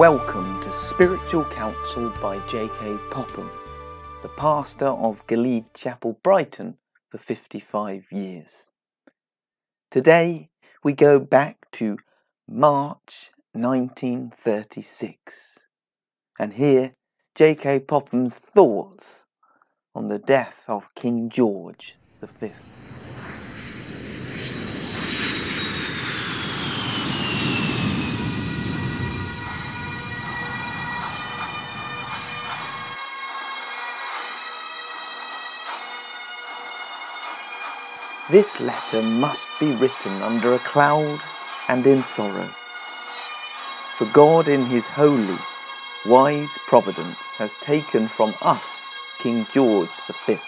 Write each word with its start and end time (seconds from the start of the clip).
Welcome 0.00 0.58
to 0.62 0.72
Spiritual 0.72 1.44
Counsel 1.44 2.08
by 2.22 2.38
J.K. 2.48 2.96
Popham, 3.10 3.50
the 4.22 4.30
pastor 4.30 4.86
of 4.86 5.26
Galeed 5.26 5.66
Chapel, 5.74 6.18
Brighton, 6.22 6.78
for 7.10 7.18
55 7.18 8.06
years. 8.10 8.70
Today 9.90 10.48
we 10.82 10.94
go 10.94 11.18
back 11.18 11.70
to 11.72 11.98
March 12.48 13.30
1936 13.52 15.66
and 16.38 16.54
hear 16.54 16.94
J.K. 17.34 17.80
Popham's 17.80 18.36
thoughts 18.36 19.26
on 19.94 20.08
the 20.08 20.18
death 20.18 20.64
of 20.66 20.94
King 20.94 21.28
George 21.28 21.96
V. 22.22 22.52
This 38.30 38.60
letter 38.60 39.02
must 39.02 39.50
be 39.58 39.72
written 39.72 40.22
under 40.22 40.54
a 40.54 40.60
cloud 40.60 41.20
and 41.66 41.84
in 41.84 42.04
sorrow. 42.04 42.48
For 43.96 44.04
God, 44.12 44.46
in 44.46 44.66
His 44.66 44.86
holy, 44.86 45.36
wise 46.06 46.56
providence, 46.68 47.18
has 47.38 47.56
taken 47.56 48.06
from 48.06 48.32
us 48.40 48.86
King 49.18 49.48
George 49.50 49.90
V. 50.26 50.38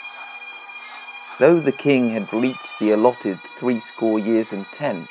Though 1.40 1.58
the 1.58 1.72
king 1.72 2.10
had 2.10 2.32
reached 2.32 2.78
the 2.78 2.92
allotted 2.92 3.40
threescore 3.40 4.20
years 4.20 4.52
and 4.52 4.64
ten, 4.66 5.08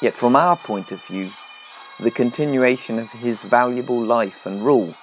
yet 0.00 0.14
from 0.14 0.34
our 0.34 0.56
point 0.56 0.92
of 0.92 1.04
view, 1.04 1.30
the 2.00 2.10
continuation 2.10 2.98
of 2.98 3.10
his 3.12 3.42
valuable 3.42 4.00
life 4.00 4.46
and 4.46 4.64
rule 4.64 4.94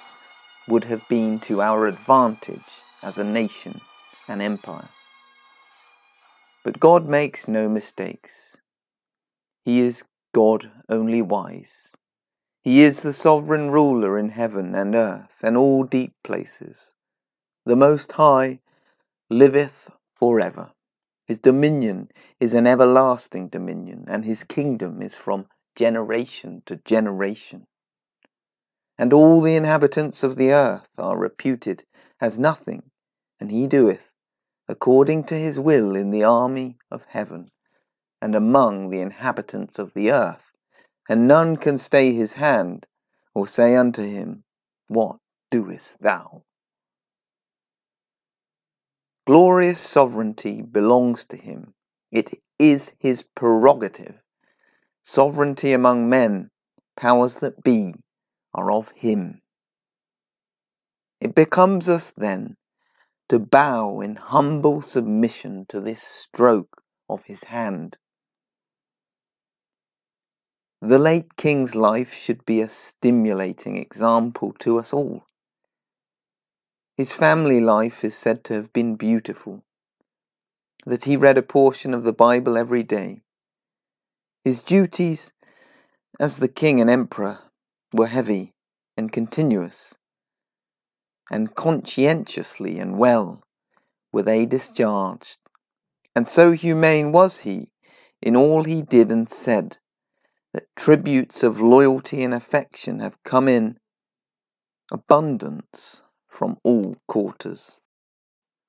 would 0.66 0.84
have 0.84 1.06
been 1.06 1.38
to 1.40 1.62
our 1.62 1.86
advantage 1.86 2.82
as 3.00 3.16
a 3.16 3.22
nation 3.22 3.80
and 4.26 4.42
empire. 4.42 4.88
But 6.62 6.80
God 6.80 7.06
makes 7.06 7.48
no 7.48 7.68
mistakes. 7.68 8.58
He 9.64 9.80
is 9.80 10.04
God 10.34 10.70
only 10.88 11.22
wise. 11.22 11.94
He 12.62 12.82
is 12.82 13.02
the 13.02 13.14
sovereign 13.14 13.70
ruler 13.70 14.18
in 14.18 14.30
heaven 14.30 14.74
and 14.74 14.94
earth 14.94 15.38
and 15.42 15.56
all 15.56 15.84
deep 15.84 16.12
places. 16.22 16.94
The 17.64 17.76
Most 17.76 18.12
High 18.12 18.60
liveth 19.30 19.90
forever. 20.14 20.72
His 21.26 21.38
dominion 21.38 22.10
is 22.40 22.52
an 22.52 22.66
everlasting 22.66 23.48
dominion, 23.48 24.04
and 24.08 24.24
his 24.24 24.44
kingdom 24.44 25.00
is 25.00 25.14
from 25.14 25.46
generation 25.76 26.62
to 26.66 26.76
generation. 26.84 27.66
And 28.98 29.12
all 29.12 29.40
the 29.40 29.54
inhabitants 29.54 30.22
of 30.22 30.36
the 30.36 30.52
earth 30.52 30.88
are 30.98 31.16
reputed 31.16 31.84
as 32.20 32.38
nothing, 32.38 32.90
and 33.38 33.50
he 33.50 33.66
doeth 33.66 34.09
according 34.70 35.24
to 35.24 35.34
his 35.34 35.58
will 35.58 35.96
in 35.96 36.10
the 36.10 36.22
army 36.22 36.76
of 36.92 37.04
heaven, 37.08 37.50
and 38.22 38.36
among 38.36 38.88
the 38.88 39.00
inhabitants 39.00 39.80
of 39.80 39.94
the 39.94 40.12
earth, 40.12 40.52
and 41.08 41.26
none 41.26 41.56
can 41.56 41.76
stay 41.76 42.12
his 42.12 42.34
hand, 42.34 42.86
or 43.34 43.48
say 43.48 43.74
unto 43.74 44.00
him, 44.00 44.44
What 44.86 45.16
doest 45.50 46.00
thou? 46.00 46.44
Glorious 49.26 49.80
sovereignty 49.80 50.62
belongs 50.62 51.24
to 51.24 51.36
him. 51.36 51.74
It 52.12 52.30
is 52.56 52.92
his 53.00 53.24
prerogative. 53.34 54.22
Sovereignty 55.02 55.72
among 55.72 56.08
men, 56.08 56.48
powers 56.96 57.38
that 57.38 57.64
be, 57.64 57.94
are 58.54 58.70
of 58.70 58.92
him. 58.94 59.40
It 61.20 61.34
becomes 61.34 61.88
us 61.88 62.12
then 62.16 62.56
to 63.30 63.38
bow 63.38 64.00
in 64.00 64.16
humble 64.16 64.82
submission 64.82 65.64
to 65.68 65.80
this 65.80 66.02
stroke 66.02 66.82
of 67.08 67.22
his 67.26 67.44
hand. 67.44 67.96
The 70.82 70.98
late 70.98 71.36
king's 71.36 71.76
life 71.76 72.12
should 72.12 72.44
be 72.44 72.60
a 72.60 72.66
stimulating 72.66 73.76
example 73.76 74.52
to 74.58 74.80
us 74.80 74.92
all. 74.92 75.26
His 76.96 77.12
family 77.12 77.60
life 77.60 78.02
is 78.02 78.16
said 78.16 78.42
to 78.44 78.54
have 78.54 78.72
been 78.72 78.96
beautiful, 78.96 79.62
that 80.84 81.04
he 81.04 81.16
read 81.16 81.38
a 81.38 81.42
portion 81.42 81.94
of 81.94 82.02
the 82.02 82.12
Bible 82.12 82.58
every 82.58 82.82
day. 82.82 83.20
His 84.42 84.60
duties 84.60 85.30
as 86.18 86.38
the 86.38 86.48
king 86.48 86.80
and 86.80 86.90
emperor 86.90 87.38
were 87.92 88.08
heavy 88.08 88.54
and 88.96 89.12
continuous 89.12 89.98
and 91.30 91.54
conscientiously 91.54 92.78
and 92.78 92.98
well 92.98 93.42
were 94.12 94.22
they 94.22 94.44
discharged. 94.46 95.38
And 96.14 96.26
so 96.26 96.52
humane 96.52 97.12
was 97.12 97.40
he 97.40 97.68
in 98.20 98.36
all 98.36 98.64
he 98.64 98.82
did 98.82 99.10
and 99.12 99.28
said, 99.28 99.78
that 100.52 100.66
tributes 100.76 101.42
of 101.42 101.60
loyalty 101.60 102.22
and 102.22 102.34
affection 102.34 102.98
have 102.98 103.22
come 103.22 103.48
in 103.48 103.78
abundance 104.90 106.02
from 106.28 106.58
all 106.64 106.96
quarters. 107.06 107.80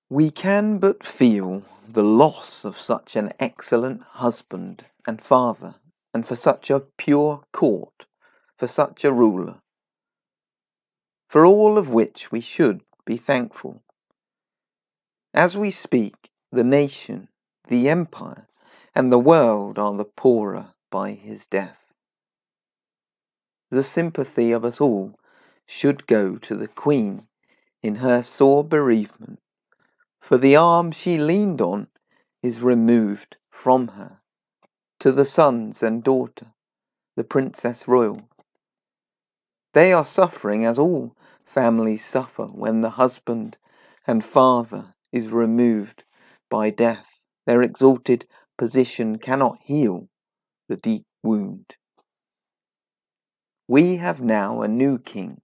We 0.10 0.30
can 0.30 0.78
but 0.78 1.04
feel 1.04 1.64
the 1.88 2.04
loss 2.04 2.64
of 2.64 2.78
such 2.78 3.16
an 3.16 3.32
excellent 3.40 4.04
husband 4.04 4.86
and 5.08 5.22
father, 5.22 5.76
and 6.14 6.28
for 6.28 6.36
such 6.36 6.70
a 6.70 6.84
pure 6.98 7.44
court, 7.52 8.06
for 8.58 8.68
such 8.68 9.04
a 9.04 9.12
ruler 9.12 9.62
for 11.32 11.46
all 11.46 11.78
of 11.78 11.88
which 11.88 12.30
we 12.30 12.42
should 12.42 12.82
be 13.06 13.16
thankful. 13.16 13.82
As 15.34 15.56
we 15.56 15.72
speak, 15.72 16.30
the 16.52 16.66
nation, 16.66 17.30
the 17.70 17.88
empire, 17.88 18.50
and 18.94 19.10
the 19.14 19.18
world 19.18 19.80
are 19.80 19.94
the 19.94 20.04
poorer 20.04 20.74
by 20.90 21.12
his 21.12 21.46
death. 21.46 21.94
The 23.70 23.82
sympathy 23.82 24.52
of 24.52 24.66
us 24.66 24.82
all 24.82 25.18
should 25.66 26.06
go 26.06 26.36
to 26.36 26.54
the 26.54 26.68
Queen 26.68 27.28
in 27.82 27.96
her 27.96 28.22
sore 28.22 28.66
bereavement, 28.66 29.40
for 30.20 30.38
the 30.38 30.58
arm 30.58 30.92
she 30.92 31.18
leaned 31.18 31.62
on 31.62 31.88
is 32.44 32.60
removed 32.60 33.38
from 33.50 33.88
her, 34.00 34.20
to 35.00 35.14
the 35.14 35.24
sons 35.24 35.82
and 35.82 36.04
daughter, 36.04 36.48
the 37.16 37.24
Princess 37.24 37.88
Royal. 37.88 38.28
They 39.74 39.94
are 39.94 40.04
suffering 40.04 40.66
as 40.66 40.78
all 40.78 41.16
families 41.52 42.04
suffer 42.06 42.46
when 42.46 42.80
the 42.80 42.92
husband 42.92 43.58
and 44.08 44.24
father 44.24 44.96
is 45.12 45.30
removed 45.30 46.04
by 46.50 46.70
death. 46.70 47.20
Their 47.46 47.62
exalted 47.62 48.26
position 48.58 49.18
cannot 49.18 49.60
heal 49.64 50.08
the 50.70 50.78
deep 50.78 51.06
wound. 51.22 51.76
We 53.68 53.98
have 53.98 54.22
now 54.22 54.62
a 54.62 54.68
new 54.68 54.98
king. 54.98 55.42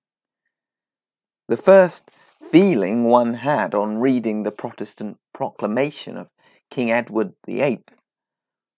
The 1.50 1.58
first 1.58 2.10
feeling 2.40 3.04
one 3.04 3.34
had 3.36 3.76
on 3.76 3.98
reading 3.98 4.44
the 4.44 4.52
Protestant 4.52 5.18
proclamation 5.34 6.16
of 6.16 6.30
King 6.72 6.90
Edward 6.90 7.34
VIII 7.46 7.84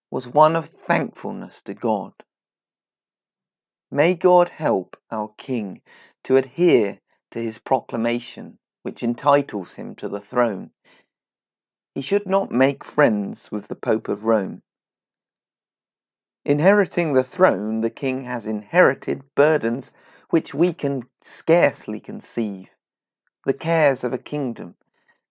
was 0.10 0.28
one 0.28 0.56
of 0.56 0.68
thankfulness 0.68 1.62
to 1.64 1.76
God. 1.76 2.14
May 3.92 4.16
God 4.16 4.50
help 4.50 4.98
our 5.12 5.32
King 5.38 5.82
to 6.24 6.38
adhere 6.38 7.00
to 7.32 7.40
his 7.40 7.60
proclamation, 7.60 8.58
which 8.84 9.04
entitles 9.04 9.76
him 9.76 9.96
to 9.96 10.08
the 10.08 10.20
throne. 10.20 10.72
He 11.94 12.02
should 12.02 12.26
not 12.26 12.52
make 12.52 12.84
friends 12.84 13.52
with 13.52 13.68
the 13.68 13.76
Pope 13.76 14.08
of 14.08 14.24
Rome. 14.24 14.62
Inheriting 16.46 17.14
the 17.14 17.24
throne, 17.24 17.82
the 17.82 17.90
king 17.90 18.24
has 18.24 18.46
inherited 18.46 19.24
burdens 19.36 19.92
which 20.30 20.54
we 20.54 20.74
can 20.74 21.04
scarcely 21.22 22.00
conceive 22.00 22.70
the 23.46 23.54
cares 23.54 24.04
of 24.04 24.14
a 24.14 24.18
kingdom, 24.18 24.76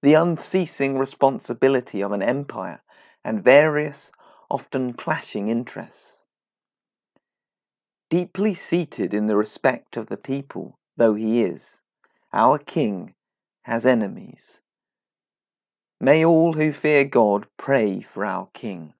the 0.03 0.15
unceasing 0.15 0.99
responsibility 0.99 2.03
of 2.03 2.13
an 2.13 2.23
empire, 2.23 2.83
and 3.25 3.45
various, 3.45 4.11
often 4.51 4.93
clashing 4.93 5.49
interests. 5.49 6.27
Deeply 8.09 8.55
seated 8.55 9.13
in 9.13 9.27
the 9.27 9.37
respect 9.37 9.97
of 9.97 10.07
the 10.07 10.17
people, 10.17 10.79
though 10.97 11.15
he 11.15 11.43
is, 11.43 11.83
our 12.33 12.59
King 12.59 13.15
has 13.63 13.87
enemies. 13.87 14.61
May 16.01 16.25
all 16.25 16.53
who 16.53 16.73
fear 16.73 17.05
God 17.05 17.47
pray 17.57 18.01
for 18.03 18.25
our 18.25 18.49
King, 18.55 18.95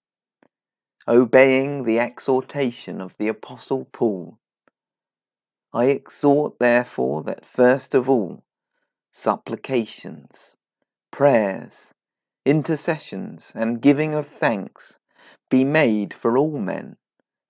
obeying 1.07 1.85
the 1.85 2.01
exhortation 2.01 3.01
of 3.01 3.17
the 3.19 3.29
Apostle 3.29 3.87
Paul. 3.93 4.39
I 5.73 5.87
exhort, 5.87 6.59
therefore, 6.59 7.23
that 7.25 7.45
first 7.45 7.95
of 7.95 8.09
all, 8.09 8.43
supplications, 9.13 10.57
prayers, 11.11 11.93
intercessions, 12.45 13.53
and 13.55 13.83
giving 13.83 14.15
of 14.15 14.27
thanks 14.27 14.99
be 15.51 15.65
made 15.65 16.15
for 16.15 16.37
all 16.37 16.59
men, 16.59 16.97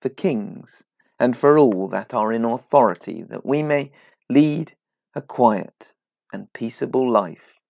for 0.01 0.09
kings, 0.09 0.83
and 1.19 1.35
for 1.35 1.57
all 1.57 1.87
that 1.87 2.13
are 2.13 2.31
in 2.31 2.45
authority, 2.45 3.23
that 3.23 3.45
we 3.45 3.63
may 3.63 3.91
lead 4.29 4.73
a 5.15 5.21
quiet 5.21 5.93
and 6.31 6.53
peaceable 6.53 7.09
life 7.09 7.61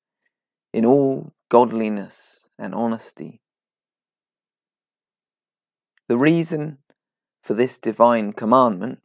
in 0.73 0.85
all 0.85 1.33
godliness 1.49 2.49
and 2.57 2.75
honesty. 2.75 3.39
The 6.07 6.17
reason 6.17 6.79
for 7.41 7.53
this 7.53 7.77
divine 7.77 8.33
commandment 8.33 8.99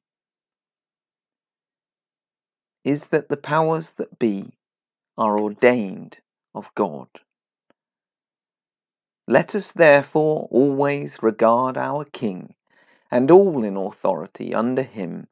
is 2.83 3.09
that 3.09 3.29
the 3.29 3.37
powers 3.37 3.91
that 3.93 4.19
be 4.19 4.55
are 5.17 5.39
ordained 5.39 6.19
of 6.55 6.75
God. 6.75 7.09
Let 9.27 9.55
us 9.55 9.73
therefore 9.73 10.49
always 10.51 11.23
regard 11.23 11.79
our 11.79 12.05
King 12.05 12.55
and 13.11 13.31
all 13.31 13.63
in 13.63 13.77
authority 13.77 14.53
under 14.53 14.83
him 14.83 15.29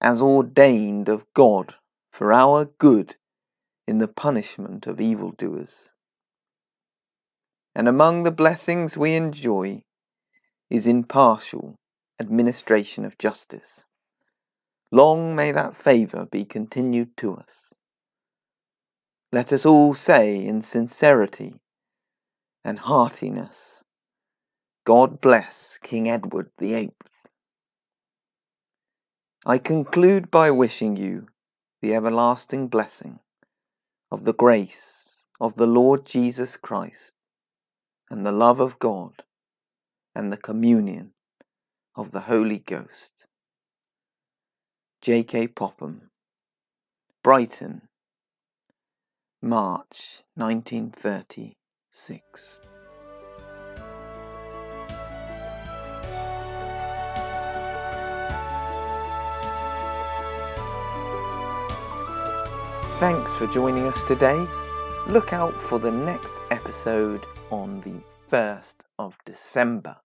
as 0.00 0.22
ordained 0.22 1.08
of 1.08 1.26
God 1.34 1.74
for 2.18 2.32
our 2.32 2.64
good 2.64 3.14
in 3.86 3.98
the 3.98 4.08
punishment 4.08 4.88
of 4.88 5.00
evildoers. 5.00 5.92
And 7.76 7.86
among 7.86 8.24
the 8.24 8.32
blessings 8.32 8.96
we 8.96 9.14
enjoy 9.14 9.84
is 10.68 10.88
impartial 10.88 11.76
administration 12.18 13.04
of 13.04 13.18
justice. 13.18 13.86
Long 14.90 15.36
may 15.36 15.52
that 15.52 15.76
favour 15.76 16.26
be 16.26 16.44
continued 16.44 17.16
to 17.18 17.36
us. 17.36 17.74
Let 19.30 19.52
us 19.52 19.64
all 19.64 19.94
say 19.94 20.44
in 20.44 20.62
sincerity 20.62 21.54
and 22.64 22.80
heartiness, 22.80 23.84
God 24.84 25.20
bless 25.20 25.78
King 25.80 26.10
Edward 26.10 26.50
the 26.58 26.74
Eighth. 26.74 27.28
I 29.46 29.58
conclude 29.58 30.32
by 30.32 30.50
wishing 30.50 30.96
you 30.96 31.28
the 31.80 31.94
everlasting 31.94 32.68
blessing 32.68 33.20
of 34.10 34.24
the 34.24 34.32
grace 34.32 35.26
of 35.40 35.56
the 35.56 35.66
Lord 35.66 36.04
Jesus 36.04 36.56
Christ 36.56 37.12
and 38.10 38.26
the 38.26 38.32
love 38.32 38.58
of 38.58 38.78
God 38.78 39.22
and 40.14 40.32
the 40.32 40.36
communion 40.36 41.12
of 41.94 42.10
the 42.10 42.20
Holy 42.20 42.58
Ghost. 42.58 43.26
J.K. 45.02 45.48
Popham, 45.48 46.10
Brighton, 47.22 47.82
March 49.40 50.22
1936. 50.34 52.60
Thanks 62.98 63.32
for 63.32 63.46
joining 63.46 63.86
us 63.86 64.02
today. 64.02 64.44
Look 65.06 65.32
out 65.32 65.54
for 65.54 65.78
the 65.78 65.92
next 65.92 66.34
episode 66.50 67.24
on 67.48 67.80
the 67.82 68.02
1st 68.28 68.74
of 68.98 69.16
December. 69.24 69.98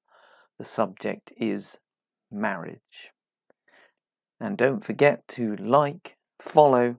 The 0.59 0.63
subject 0.63 1.33
is 1.35 1.79
marriage. 2.31 3.09
And 4.39 4.59
don't 4.59 4.83
forget 4.85 5.27
to 5.29 5.55
like, 5.55 6.17
follow, 6.39 6.97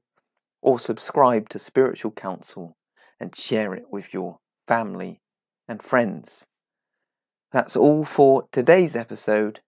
or 0.61 0.81
subscribe 0.81 1.49
to 1.51 1.61
Spiritual 1.61 2.11
Counsel 2.11 2.77
and 3.21 3.33
share 3.33 3.73
it 3.73 3.85
with 3.89 4.13
your 4.13 4.41
family 4.67 5.21
and 5.69 5.81
friends. 5.81 6.45
That's 7.53 7.77
all 7.77 8.05
for 8.05 8.49
today's 8.51 8.97
episode. 8.97 9.61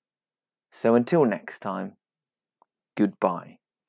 So 0.73 0.97
until 0.97 1.25
next 1.25 1.61
time, 1.61 1.93
goodbye. 2.97 3.59